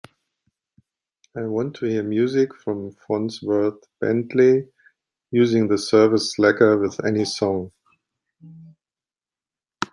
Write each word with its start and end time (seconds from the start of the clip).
I 1.37 1.43
want 1.43 1.75
to 1.75 1.85
hear 1.85 2.01
music 2.01 2.55
from 2.55 2.89
Fonzworth 2.91 3.83
Bentley 3.99 4.67
using 5.29 5.67
the 5.67 5.77
service 5.77 6.33
slacker 6.33 6.75
with 6.79 6.99
any 7.05 7.23
song 7.23 7.71